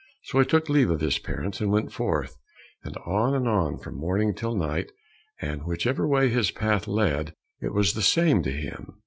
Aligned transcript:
So 0.23 0.39
he 0.39 0.45
took 0.45 0.67
leave 0.67 0.89
of 0.89 0.99
his 1.01 1.19
parents, 1.19 1.61
and 1.61 1.69
went 1.69 1.91
forth, 1.93 2.35
and 2.83 2.97
on 3.05 3.35
and 3.35 3.47
on 3.47 3.77
from 3.77 3.99
morning 3.99 4.33
till 4.33 4.55
night, 4.55 4.91
and 5.39 5.61
whichever 5.61 6.07
way 6.07 6.29
his 6.29 6.49
path 6.49 6.87
led 6.87 7.35
it 7.61 7.71
was 7.71 7.93
the 7.93 8.01
same 8.01 8.41
to 8.41 8.51
him. 8.51 8.95